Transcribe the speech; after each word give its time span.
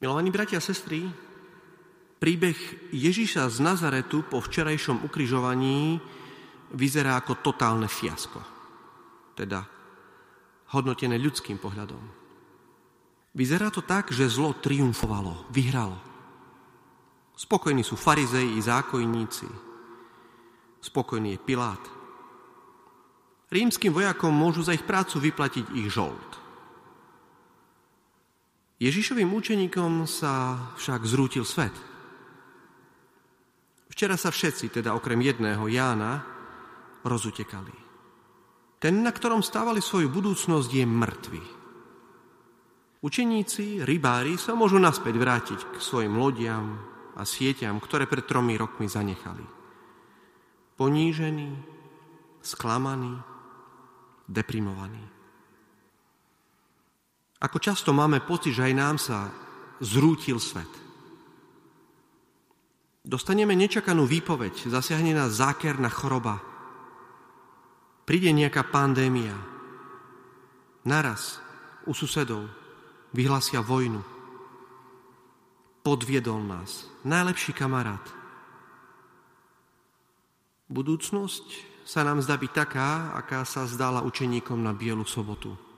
Milovaní 0.00 0.32
bratia 0.32 0.56
a 0.56 0.64
sestry, 0.64 1.04
príbeh 2.16 2.56
Ježíša 2.88 3.44
z 3.52 3.60
Nazaretu 3.60 4.24
po 4.24 4.40
včerajšom 4.40 5.04
ukrižovaní 5.04 6.00
vyzerá 6.72 7.20
ako 7.20 7.44
totálne 7.44 7.84
fiasko. 7.84 8.40
Teda 9.36 9.60
hodnotené 10.72 11.20
ľudským 11.20 11.60
pohľadom. 11.60 12.00
Vyzerá 13.36 13.68
to 13.68 13.84
tak, 13.84 14.08
že 14.08 14.32
zlo 14.32 14.56
triumfovalo, 14.56 15.52
vyhralo. 15.52 16.00
Spokojní 17.36 17.84
sú 17.84 18.00
farizei 18.00 18.56
i 18.56 18.60
zákojníci. 18.60 19.48
Spokojný 20.80 21.36
je 21.36 21.44
Pilát. 21.44 21.84
Rímským 23.52 23.92
vojakom 23.92 24.32
môžu 24.32 24.64
za 24.64 24.72
ich 24.72 24.84
prácu 24.84 25.20
vyplatiť 25.20 25.76
ich 25.76 25.92
žolt. 25.92 26.40
Ježišovým 28.80 29.28
učeníkom 29.28 30.08
sa 30.08 30.56
však 30.80 31.04
zrútil 31.04 31.44
svet. 31.44 31.76
Včera 33.92 34.16
sa 34.16 34.32
všetci, 34.32 34.80
teda 34.80 34.96
okrem 34.96 35.20
jedného 35.20 35.68
Jána, 35.68 36.24
rozutekali. 37.04 37.76
Ten, 38.80 39.04
na 39.04 39.12
ktorom 39.12 39.44
stávali 39.44 39.84
svoju 39.84 40.08
budúcnosť, 40.08 40.70
je 40.72 40.86
mŕtvy. 40.88 41.42
Učeníci, 43.04 43.84
rybári 43.84 44.40
sa 44.40 44.56
môžu 44.56 44.80
naspäť 44.80 45.20
vrátiť 45.20 45.60
k 45.72 45.76
svojim 45.76 46.16
lodiam 46.16 46.80
a 47.20 47.28
sieťam, 47.28 47.76
ktoré 47.84 48.08
pred 48.08 48.24
tromi 48.24 48.56
rokmi 48.56 48.88
zanechali. 48.88 49.44
Ponížení, 50.80 51.52
sklamaní, 52.40 53.20
deprimovaní. 54.24 55.19
Ako 57.40 57.56
často 57.56 57.96
máme 57.96 58.20
pocit, 58.20 58.52
že 58.52 58.68
aj 58.68 58.74
nám 58.76 58.96
sa 59.00 59.32
zrútil 59.80 60.36
svet. 60.36 60.68
Dostaneme 63.00 63.56
nečakanú 63.56 64.04
výpoveď, 64.04 64.68
zasiahne 64.68 65.16
nás 65.16 65.40
zákerná 65.40 65.88
choroba. 65.88 66.36
Príde 68.04 68.28
nejaká 68.28 68.68
pandémia. 68.68 69.32
Naraz 70.84 71.40
u 71.88 71.96
susedov 71.96 72.44
vyhlasia 73.16 73.64
vojnu. 73.64 74.04
Podviedol 75.80 76.44
nás 76.44 76.84
najlepší 77.08 77.56
kamarát. 77.56 78.04
Budúcnosť 80.68 81.46
sa 81.88 82.04
nám 82.04 82.20
zdá 82.20 82.36
byť 82.36 82.52
taká, 82.52 83.16
aká 83.16 83.48
sa 83.48 83.64
zdala 83.64 84.04
učeníkom 84.04 84.60
na 84.60 84.76
Bielu 84.76 85.08
sobotu. 85.08 85.69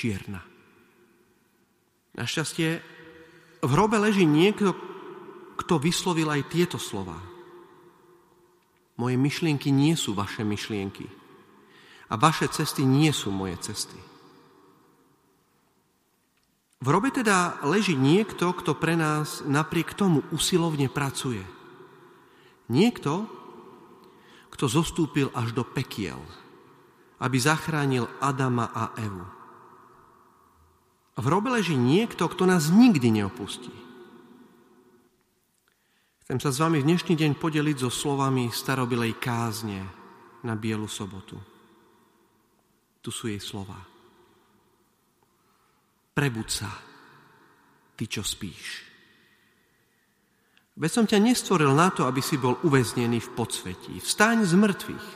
Čierna. 0.00 0.40
Našťastie 2.16 2.80
v 3.60 3.68
hrobe 3.68 4.00
leží 4.00 4.24
niekto, 4.24 4.72
kto 5.60 5.76
vyslovil 5.76 6.24
aj 6.32 6.48
tieto 6.48 6.80
slova. 6.80 7.20
Moje 8.96 9.20
myšlienky 9.20 9.68
nie 9.68 9.92
sú 10.00 10.16
vaše 10.16 10.40
myšlienky 10.40 11.04
a 12.08 12.16
vaše 12.16 12.48
cesty 12.48 12.88
nie 12.88 13.12
sú 13.12 13.28
moje 13.28 13.60
cesty. 13.60 14.00
V 16.80 16.86
hrobe 16.88 17.12
teda 17.12 17.60
leží 17.68 17.92
niekto, 17.92 18.56
kto 18.56 18.80
pre 18.80 18.96
nás 18.96 19.44
napriek 19.44 19.92
tomu 19.92 20.24
usilovne 20.32 20.88
pracuje. 20.88 21.44
Niekto, 22.72 23.28
kto 24.48 24.64
zostúpil 24.64 25.28
až 25.36 25.52
do 25.52 25.60
pekiel, 25.60 26.24
aby 27.20 27.36
zachránil 27.36 28.08
Adama 28.24 28.72
a 28.72 28.96
Evu. 28.96 29.39
V 31.20 31.28
hrobe 31.28 31.52
leží 31.52 31.76
niekto, 31.76 32.24
kto 32.32 32.48
nás 32.48 32.72
nikdy 32.72 33.20
neopustí. 33.20 33.68
Chcem 36.24 36.40
sa 36.40 36.48
s 36.48 36.56
vami 36.64 36.80
v 36.80 36.88
dnešný 36.88 37.12
deň 37.12 37.36
podeliť 37.36 37.76
so 37.84 37.92
slovami 37.92 38.48
starobilej 38.48 39.20
kázne 39.20 39.84
na 40.40 40.56
Bielu 40.56 40.88
sobotu. 40.88 41.36
Tu 43.04 43.12
sú 43.12 43.28
jej 43.28 43.36
slova. 43.36 43.76
Prebud 46.16 46.48
sa, 46.48 46.72
ty, 48.00 48.08
čo 48.08 48.24
spíš. 48.24 48.88
Veď 50.80 50.88
som 50.88 51.04
ťa 51.04 51.20
nestvoril 51.20 51.76
na 51.76 51.92
to, 51.92 52.08
aby 52.08 52.24
si 52.24 52.40
bol 52.40 52.56
uväznený 52.64 53.20
v 53.20 53.32
podsvetí. 53.36 54.00
Vstaň 54.00 54.48
z 54.48 54.56
mŕtvych. 54.56 55.08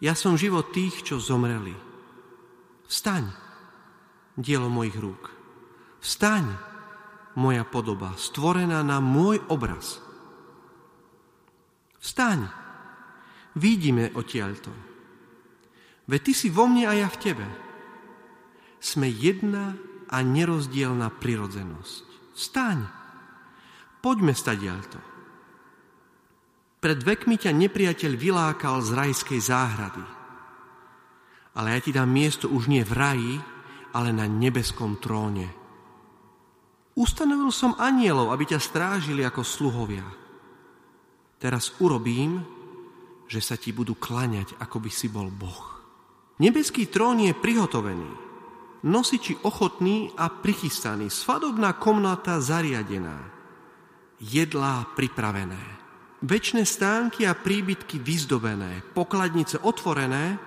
Ja 0.00 0.16
som 0.16 0.40
život 0.40 0.72
tých, 0.72 1.04
čo 1.04 1.20
zomreli. 1.20 1.76
Vstaň 2.88 3.47
dielo 4.38 4.70
mojich 4.70 4.94
rúk. 4.94 5.34
Vstaň, 5.98 6.46
moja 7.34 7.66
podoba, 7.66 8.14
stvorená 8.14 8.86
na 8.86 9.02
môj 9.02 9.42
obraz. 9.50 9.98
Vstaň, 11.98 12.46
vidíme 13.58 14.14
odtiaľto. 14.14 14.70
Veď 16.06 16.20
ty 16.22 16.32
si 16.32 16.48
vo 16.48 16.70
mne 16.70 16.86
a 16.86 16.94
ja 16.94 17.10
v 17.10 17.20
tebe. 17.20 17.46
Sme 18.78 19.10
jedna 19.10 19.74
a 20.08 20.22
nerozdielna 20.22 21.10
prirodzenosť. 21.18 22.06
Vstaň, 22.38 22.78
poďme 23.98 24.32
stadiaľto. 24.32 25.02
Pred 26.78 27.02
vekmi 27.02 27.34
ťa 27.42 27.50
nepriateľ 27.50 28.12
vylákal 28.14 28.78
z 28.86 28.90
rajskej 28.94 29.40
záhrady. 29.42 30.06
Ale 31.58 31.74
ja 31.74 31.80
ti 31.82 31.90
dám 31.90 32.06
miesto 32.06 32.46
už 32.46 32.70
nie 32.70 32.86
v 32.86 32.94
raji, 32.94 33.34
ale 33.98 34.14
na 34.14 34.30
nebeskom 34.30 35.02
tróne. 35.02 35.50
Ustanovil 36.94 37.50
som 37.50 37.74
anielov, 37.82 38.30
aby 38.30 38.54
ťa 38.54 38.62
strážili 38.62 39.26
ako 39.26 39.42
sluhovia. 39.42 40.06
Teraz 41.42 41.74
urobím, 41.82 42.42
že 43.26 43.42
sa 43.42 43.58
ti 43.58 43.74
budú 43.74 43.98
klaňať, 43.98 44.54
ako 44.62 44.78
by 44.86 44.90
si 44.90 45.10
bol 45.10 45.26
Boh. 45.30 45.82
Nebeský 46.38 46.86
trón 46.86 47.18
je 47.18 47.34
prihotovený, 47.34 48.10
nosiči 48.86 49.42
ochotný 49.42 50.14
a 50.14 50.30
prichystaný, 50.30 51.10
svadobná 51.10 51.74
komnata 51.82 52.38
zariadená, 52.38 53.18
jedlá 54.22 54.86
pripravené, 54.94 55.58
večné 56.22 56.62
stánky 56.62 57.26
a 57.26 57.34
príbytky 57.34 57.98
vyzdobené, 57.98 58.82
pokladnice 58.94 59.58
otvorené 59.62 60.38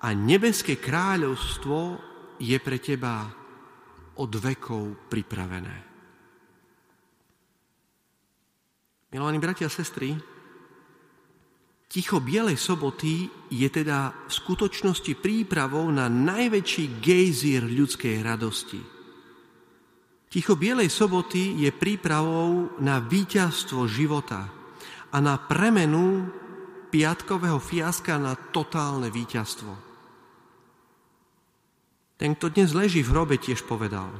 a 0.00 0.08
nebeské 0.16 0.80
kráľovstvo 0.80 2.09
je 2.40 2.56
pre 2.56 2.80
teba 2.80 3.28
od 4.16 4.32
vekov 4.32 5.12
pripravené. 5.12 5.76
Milovaní 9.12 9.38
bratia 9.42 9.66
a 9.66 9.74
sestry, 9.74 10.14
ticho 11.90 12.22
Bielej 12.22 12.56
soboty 12.56 13.26
je 13.50 13.68
teda 13.68 14.14
v 14.26 14.32
skutočnosti 14.32 15.18
prípravou 15.18 15.90
na 15.90 16.06
najväčší 16.06 17.02
gejzír 17.02 17.66
ľudskej 17.66 18.22
radosti. 18.22 18.80
Ticho 20.30 20.54
Bielej 20.54 20.94
soboty 20.94 21.58
je 21.58 21.74
prípravou 21.74 22.78
na 22.78 23.02
víťazstvo 23.02 23.90
života 23.90 24.46
a 25.10 25.18
na 25.18 25.34
premenu 25.42 26.30
piatkového 26.94 27.58
fiaska 27.58 28.14
na 28.14 28.38
totálne 28.38 29.10
víťazstvo. 29.10 29.89
Ten, 32.20 32.36
kto 32.36 32.52
dnes 32.52 32.76
leží 32.76 33.00
v 33.00 33.16
hrobe, 33.16 33.40
tiež 33.40 33.64
povedal, 33.64 34.12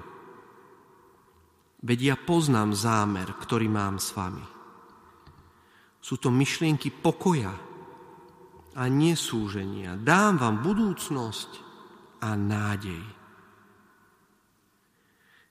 veď 1.84 1.98
ja 2.00 2.16
poznám 2.16 2.72
zámer, 2.72 3.28
ktorý 3.36 3.68
mám 3.68 4.00
s 4.00 4.16
vami. 4.16 4.40
Sú 6.00 6.16
to 6.16 6.32
myšlienky 6.32 6.88
pokoja 6.88 7.52
a 8.72 8.82
nesúženia. 8.88 10.00
Dám 10.00 10.40
vám 10.40 10.64
budúcnosť 10.64 11.50
a 12.24 12.32
nádej. 12.40 13.04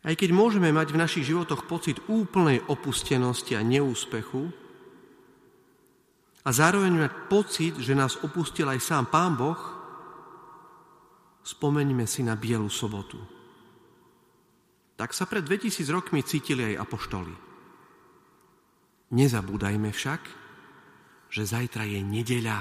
Aj 0.02 0.16
keď 0.18 0.34
môžeme 0.34 0.74
mať 0.74 0.90
v 0.90 1.02
našich 1.06 1.30
životoch 1.30 1.70
pocit 1.70 2.02
úplnej 2.10 2.66
opustenosti 2.66 3.54
a 3.54 3.62
neúspechu, 3.62 4.50
a 6.40 6.50
zároveň 6.50 6.98
mať 6.98 7.14
pocit, 7.30 7.78
že 7.78 7.94
nás 7.94 8.18
opustil 8.26 8.66
aj 8.66 8.82
sám 8.82 9.06
Pán 9.14 9.38
Boh, 9.38 9.79
Spomeňme 11.50 12.06
si 12.06 12.22
na 12.22 12.38
Bielu 12.38 12.70
sobotu. 12.70 13.18
Tak 14.94 15.18
sa 15.18 15.26
pred 15.26 15.42
2000 15.42 15.82
rokmi 15.90 16.22
cítili 16.22 16.62
aj 16.62 16.86
apoštoli. 16.86 17.34
Nezabúdajme 19.10 19.90
však, 19.90 20.22
že 21.34 21.50
zajtra 21.50 21.90
je 21.90 22.06
nedeľa, 22.06 22.60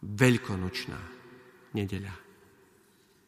veľkonočná 0.00 1.00
nedeľa. 1.76 2.31